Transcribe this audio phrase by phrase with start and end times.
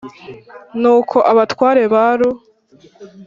[0.79, 2.29] Nuko abatware ba ru